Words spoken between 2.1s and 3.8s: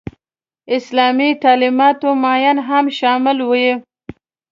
معین هم شامل وي.